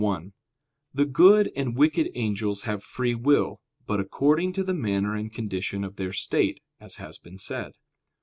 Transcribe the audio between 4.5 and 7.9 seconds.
to the manner and condition of their state, as has been said.